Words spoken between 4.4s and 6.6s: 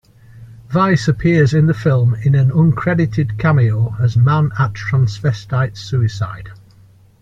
at transvestite's suicide.